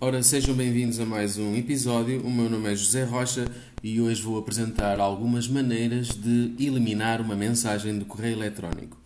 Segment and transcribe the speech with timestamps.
[0.00, 2.22] Ora, sejam bem-vindos a mais um episódio.
[2.24, 3.50] O meu nome é José Rocha
[3.82, 8.96] e hoje vou apresentar algumas maneiras de eliminar uma mensagem do correio eletrónico.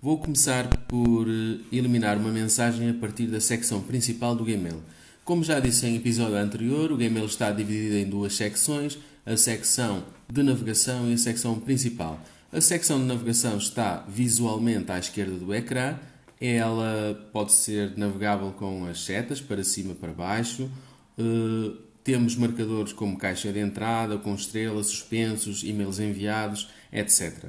[0.00, 4.82] Vou começar por eh, eliminar uma mensagem a partir da secção principal do Gmail.
[5.22, 10.02] Como já disse em episódio anterior, o Gmail está dividido em duas secções, a secção
[10.32, 12.18] de navegação e a secção principal.
[12.50, 15.98] A secção de navegação está visualmente à esquerda do ecrã
[16.40, 20.70] ela pode ser navegável com as setas para cima para baixo.
[21.18, 27.46] Uh, temos marcadores como caixa de entrada, com estrelas, suspensos, e-mails enviados, etc.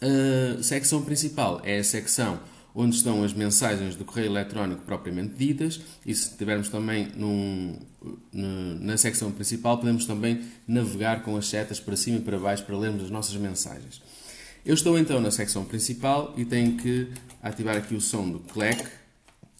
[0.00, 2.38] A secção principal é a secção
[2.74, 7.78] onde estão as mensagens do correio eletrónico propriamente ditas, e se estivermos também num,
[8.32, 12.76] na secção principal, podemos também navegar com as setas para cima e para baixo para
[12.76, 14.02] lermos as nossas mensagens.
[14.64, 17.08] Eu estou então na secção principal e tenho que
[17.42, 18.82] ativar aqui o som do clack.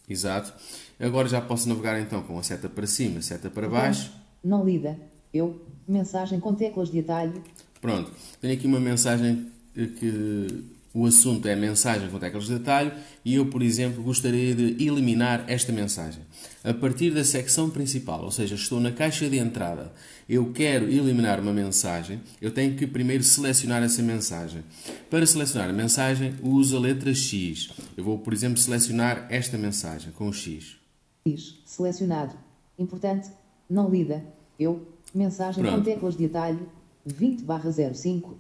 [0.09, 0.53] Exato.
[0.99, 4.11] Agora já posso navegar então com a seta para cima, seta para baixo.
[4.43, 4.99] Não lida.
[5.33, 5.61] Eu.
[5.87, 7.43] Mensagem com teclas de atalho.
[7.81, 8.11] Pronto.
[8.41, 10.65] Tenho aqui uma mensagem que
[10.95, 12.93] o assunto é mensagem com teclas de detalhe
[13.25, 16.23] e eu, por exemplo, gostaria de eliminar esta mensagem.
[16.63, 19.93] A partir da secção principal, ou seja, estou na caixa de entrada,
[20.29, 24.63] eu quero eliminar uma mensagem, eu tenho que primeiro selecionar essa mensagem.
[25.11, 27.71] Para selecionar a mensagem, uso a letra X.
[27.97, 30.77] Eu vou, por exemplo, selecionar esta mensagem com o X.
[31.27, 31.57] X.
[31.67, 32.37] Selecionado.
[32.79, 33.31] Importante.
[33.69, 34.25] Não lida.
[34.59, 34.87] Eu.
[35.13, 35.79] Mensagem Pronto.
[35.79, 36.69] com teclas de atalho
[37.05, 37.45] 20
[37.95, 38.39] 05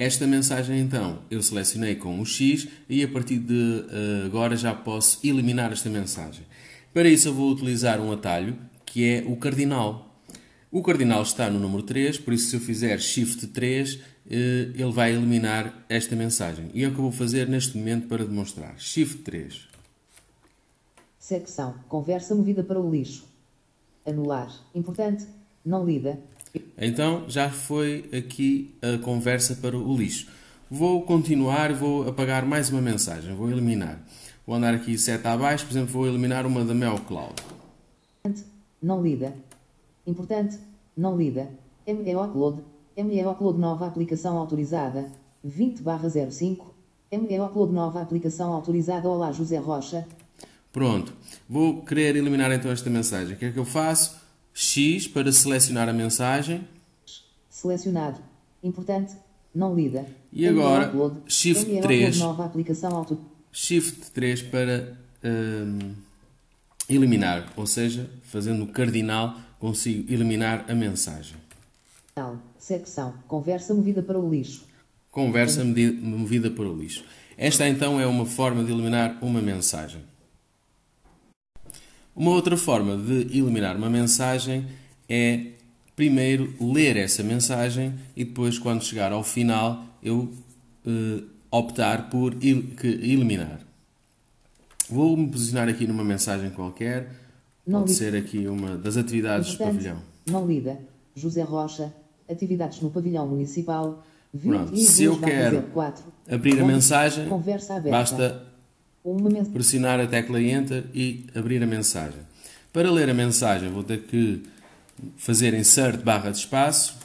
[0.00, 4.74] esta mensagem então eu selecionei com o X e a partir de uh, agora já
[4.74, 6.46] posso eliminar esta mensagem.
[6.94, 8.56] Para isso eu vou utilizar um atalho
[8.86, 10.18] que é o cardinal.
[10.72, 14.90] O cardinal está no número 3, por isso se eu fizer Shift 3 uh, ele
[14.90, 16.70] vai eliminar esta mensagem.
[16.72, 18.78] E é o que eu vou fazer neste momento para demonstrar.
[18.78, 19.68] Shift 3.
[21.18, 21.74] Secção.
[21.90, 23.26] Conversa movida para o lixo.
[24.06, 24.50] Anular.
[24.74, 25.26] Importante.
[25.62, 26.18] Não lida.
[26.76, 30.28] Então já foi aqui a conversa para o lixo.
[30.70, 34.00] Vou continuar, vou apagar mais uma mensagem, vou eliminar.
[34.46, 37.34] Vou andar aqui seta abaixo, por exemplo, vou eliminar uma da Mel Cloud.
[38.82, 39.34] Não lida.
[40.06, 40.58] Importante,
[40.96, 41.50] não lida.
[41.86, 42.62] ME Upload.
[42.96, 45.10] ME Upload nova aplicação autorizada.
[45.42, 45.82] 20
[46.30, 46.74] 05.
[47.12, 49.08] ME Upload nova aplicação autorizada.
[49.08, 50.06] Olá José Rocha.
[50.72, 51.12] Pronto.
[51.48, 53.34] Vou querer eliminar então esta mensagem.
[53.34, 54.19] O que é que eu faço?
[54.54, 56.66] X para selecionar a mensagem.
[57.48, 58.20] Selecionado.
[58.62, 59.14] Importante.
[59.54, 60.06] Não lida.
[60.32, 60.92] E agora
[61.26, 62.18] Shift 3.
[62.18, 63.18] Nova aplicação auto...
[63.52, 65.94] Shift 3 para um,
[66.88, 67.52] eliminar.
[67.56, 71.36] Ou seja, fazendo o cardinal, consigo eliminar a mensagem.
[72.58, 73.14] Secção.
[73.26, 74.64] Conversa movida para o lixo.
[75.10, 77.04] Conversa movida para o lixo.
[77.36, 80.02] Esta então é uma forma de eliminar uma mensagem.
[82.20, 84.66] Uma outra forma de eliminar uma mensagem
[85.08, 85.52] é
[85.96, 90.30] primeiro ler essa mensagem e depois, quando chegar ao final, eu
[90.84, 93.60] uh, optar por il eliminar.
[94.90, 97.10] Vou me posicionar aqui numa mensagem qualquer.
[97.66, 99.96] Não Pode ser aqui uma das atividades do pavilhão.
[100.26, 100.78] Não lida.
[101.16, 101.90] José Rocha,
[102.28, 104.04] atividades no pavilhão municipal.
[104.38, 105.64] Pronto, se eu quero
[106.30, 107.26] abrir a mensagem,
[107.90, 108.49] basta
[109.52, 112.20] pressionar a tecla Enter e abrir a mensagem.
[112.72, 114.42] Para ler a mensagem vou ter que
[115.16, 116.96] fazer insert barra de espaço,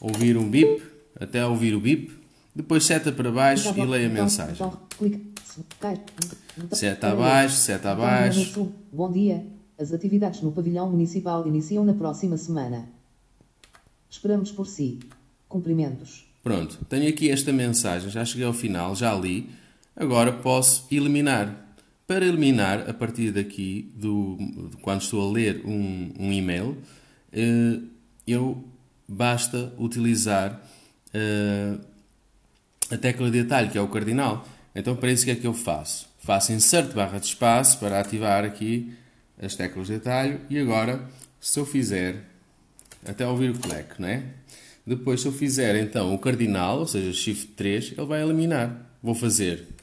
[0.00, 0.82] ouvir um bip,
[1.18, 2.16] até ouvir o bip,
[2.54, 4.70] depois seta para baixo e leia a mensagem.
[6.72, 8.72] Seta abaixo, seta abaixo.
[8.92, 9.44] Bom dia.
[9.76, 12.88] As atividades no pavilhão municipal iniciam na próxima semana.
[14.08, 15.00] Esperamos por si.
[15.48, 16.24] Cumprimentos.
[16.44, 19.50] Pronto, tenho aqui esta mensagem, já cheguei ao final, já li.
[19.96, 21.64] Agora posso eliminar.
[22.06, 24.36] Para eliminar, a partir daqui, do,
[24.82, 26.76] quando estou a ler um, um e-mail,
[27.32, 27.78] eh,
[28.26, 28.62] eu
[29.08, 30.60] basta utilizar
[31.14, 31.78] eh,
[32.90, 34.46] a tecla de atalho, que é o cardinal.
[34.74, 36.08] Então, para isso, o que é que eu faço?
[36.18, 38.92] Faço insert barra de espaço para ativar aqui
[39.40, 41.08] as teclas de atalho e agora,
[41.40, 42.24] se eu fizer,
[43.06, 44.24] até ouvir o clack, não é?
[44.86, 48.90] Depois, se eu fizer então o cardinal, ou seja, Shift 3, ele vai eliminar.
[49.02, 49.73] Vou fazer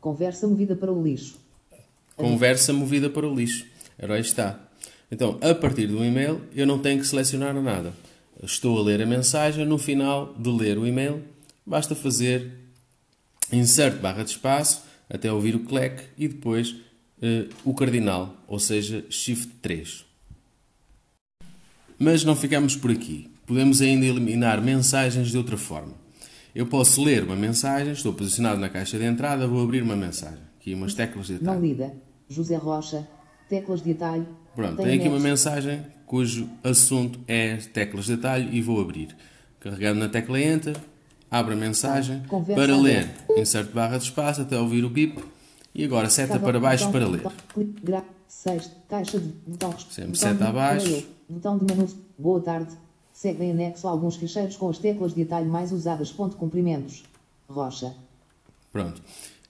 [0.00, 1.38] Conversa movida para o lixo.
[2.16, 3.66] Conversa movida para o lixo.
[3.98, 4.58] Era aí está.
[5.10, 7.92] Então, a partir do e-mail, eu não tenho que selecionar nada.
[8.42, 11.22] Estou a ler a mensagem, no final de ler o e-mail,
[11.66, 12.52] basta fazer
[13.52, 19.04] insert barra de espaço até ouvir o clack e depois uh, o cardinal, ou seja,
[19.10, 20.04] shift 3.
[21.98, 23.28] Mas não ficamos por aqui.
[23.46, 25.92] Podemos ainda eliminar mensagens de outra forma.
[26.54, 30.38] Eu posso ler uma mensagem, estou posicionado na caixa de entrada, vou abrir uma mensagem.
[30.58, 31.92] Aqui umas teclas de Não lida.
[32.28, 33.06] José Rocha.
[33.48, 34.26] Teclas de atalho.
[34.54, 39.16] Pronto, Tem tem aqui uma mensagem cujo assunto é teclas de atalho e vou abrir.
[39.60, 40.76] Carregando na tecla Enter,
[41.30, 42.22] abre a mensagem.
[42.28, 45.22] Conversa Para ler, inserte barra de espaço até ouvir o bip
[45.74, 47.22] e agora seta para baixo botão- para ler.
[49.90, 50.86] Sempre seta abaixo.
[50.86, 51.88] para eu, Botão de menu.
[52.18, 52.74] Boa tarde.
[53.12, 56.10] Segue em anexo alguns ficheiros com as teclas de atalho mais usadas.
[56.10, 57.02] Ponto comprimentos.
[57.48, 57.94] Rocha.
[58.72, 59.02] Pronto.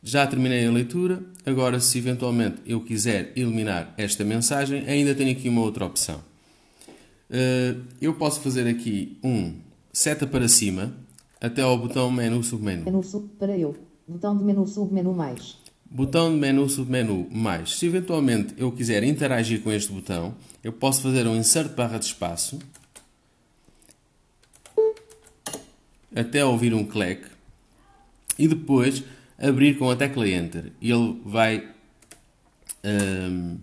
[0.03, 1.23] Já terminei a leitura.
[1.45, 6.21] Agora, se eventualmente eu quiser eliminar esta mensagem, ainda tenho aqui uma outra opção.
[7.31, 9.55] Eh, Eu posso fazer aqui um
[9.93, 10.93] seta para cima
[11.41, 12.85] até ao botão menu submenu.
[12.85, 13.77] Menu sub para eu.
[14.07, 15.59] Botão de menu submenu mais.
[15.89, 17.79] Botão de menu submenu mais.
[17.79, 22.07] Se eventualmente eu quiser interagir com este botão, eu posso fazer um insert barra de
[22.07, 22.59] espaço
[26.15, 27.23] até ouvir um clack
[28.39, 29.03] e depois
[29.39, 31.69] abrir com a tecla Enter e ele vai
[32.85, 33.57] ahm,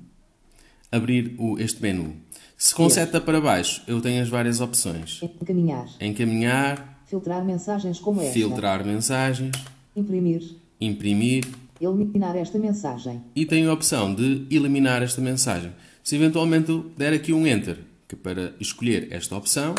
[0.91, 2.15] abrir o, este menu.
[2.57, 5.21] Se com seta para baixo eu tenho as várias opções.
[5.21, 5.87] Encaminhar.
[6.01, 8.33] Encaminhar, Filtrar mensagens como esta.
[8.33, 9.55] filtrar mensagens,
[9.95, 10.55] Imprimir.
[10.79, 11.45] imprimir
[11.79, 13.21] Eliminar esta mensagem.
[13.35, 15.71] e tenho a opção de eliminar esta mensagem.
[16.03, 17.77] Se eventualmente der aqui um Enter,
[18.07, 19.75] que para escolher esta opção,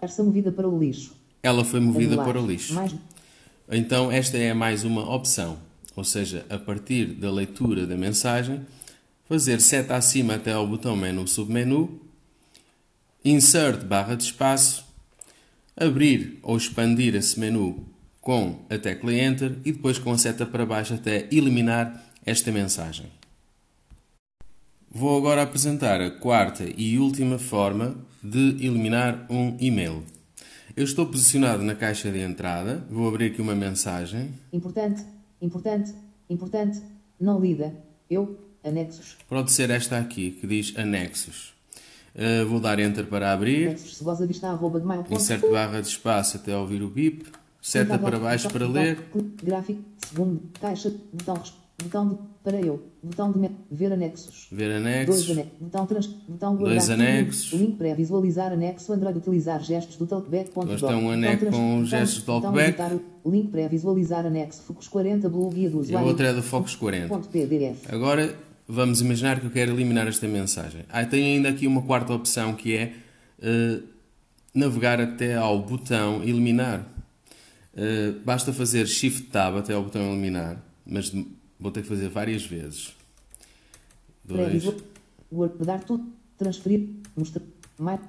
[0.00, 1.14] Esta movida para o lixo.
[1.46, 2.74] Ela foi movida para o lixo.
[3.70, 5.58] Então esta é mais uma opção,
[5.94, 8.66] ou seja, a partir da leitura da mensagem,
[9.28, 12.00] fazer seta acima até ao botão menu submenu,
[13.24, 14.84] insert barra de espaço,
[15.76, 17.86] abrir ou expandir esse menu
[18.20, 23.06] com a tecla Enter e depois com a seta para baixo até eliminar esta mensagem.
[24.90, 30.02] Vou agora apresentar a quarta e última forma de eliminar um e-mail.
[30.76, 34.34] Eu estou posicionado na caixa de entrada, vou abrir aqui uma mensagem.
[34.52, 35.02] importante.
[35.40, 35.94] Importante.
[36.28, 36.82] Importante.
[37.18, 37.74] Não lida.
[38.10, 38.38] Eu.
[38.62, 39.16] Anexos.
[39.26, 41.54] Pode ser esta aqui, que diz anexos.
[42.14, 43.68] Uh, vou dar Enter para abrir.
[43.68, 44.02] Anexos.
[44.28, 44.82] Vista arroba.
[45.10, 47.24] Inserte barra de espaço até ouvir o bip.
[47.62, 48.98] Seta Clica para baixo para ler.
[49.42, 49.82] Gráfico.
[50.06, 50.42] Segundo.
[50.60, 50.92] Caixa.
[51.10, 51.42] Botão.
[51.82, 52.18] Botão de.
[52.42, 52.82] Para eu.
[53.02, 53.50] Botão de.
[53.70, 54.46] Ver anexos.
[54.52, 55.30] Ver Dois anexos.
[55.30, 55.52] anexos.
[55.60, 56.06] Botão trans.
[56.28, 57.52] Botão Dois anexos.
[57.52, 59.18] Link pré-visualizar anexo Android.
[59.18, 60.50] Utilizar gestos do talkback.
[60.54, 60.64] doc.
[60.64, 63.00] tem um Botão anexo com gestos de botão talkback.
[63.24, 64.62] o Link pré-visualizar anexo.
[64.62, 66.08] Focus 40 Blue Guia do E a usuário.
[66.08, 67.08] outra é do Focus 40.
[67.08, 67.92] Ponto PDF.
[67.92, 68.34] Agora
[68.68, 70.82] vamos imaginar que eu quero eliminar esta mensagem.
[70.88, 72.92] Ah, tem ainda aqui uma quarta opção que é
[73.42, 73.80] eh,
[74.54, 76.86] navegar até ao botão eliminar.
[77.76, 80.56] Eh, basta fazer Shift Tab até ao botão eliminar,
[80.86, 81.26] mas de-
[81.58, 82.94] vou ter que fazer várias vezes.
[84.24, 84.64] Dois.
[85.32, 85.54] Word.
[85.86, 86.04] Tudo.
[86.38, 86.88] Transferir.
[87.16, 87.42] Mostrar.
[87.78, 88.00] Mais.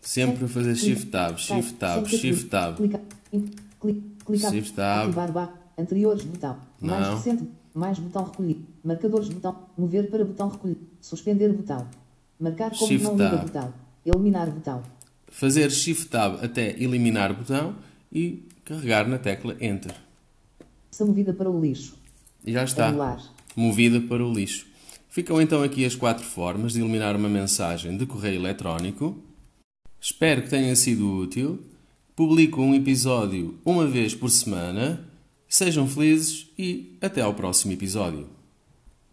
[0.00, 2.76] Sempre a fazer Shift Tab, Shift Tab, Shift Tab.
[2.76, 3.00] Clica.
[3.32, 4.00] in- Clica.
[4.24, 4.50] Clica.
[4.50, 5.06] Shift Tab.
[5.08, 5.54] Ativar barra.
[5.76, 6.58] Anteriores botão.
[6.80, 7.16] Mais Não.
[7.16, 7.48] recente.
[7.74, 8.64] Mais botão recolhido.
[8.82, 9.66] Marcadores botão.
[9.76, 10.80] Mover para botão recolhido.
[11.00, 11.86] Suspender botão.
[12.40, 13.42] Marcar como Shift não liga Tab.
[13.42, 13.74] botão.
[14.06, 14.82] Eliminar botão.
[15.28, 17.76] Fazer Shift Tab até eliminar botão
[18.10, 19.94] e carregar na tecla Enter.
[20.90, 21.97] Essa movida para o lixo.
[22.48, 22.88] E já está.
[22.88, 23.22] Anular.
[23.54, 24.66] movida para o lixo.
[25.10, 29.22] Ficam então aqui as quatro formas de eliminar uma mensagem de correio eletrónico.
[30.00, 31.62] Espero que tenha sido útil.
[32.16, 35.06] Publico um episódio uma vez por semana.
[35.46, 38.26] Sejam felizes e até ao próximo episódio.